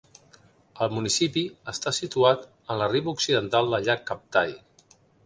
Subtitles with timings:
[0.85, 1.43] El municipi
[1.73, 4.57] està situat en la riba occidental del llac Kaptai.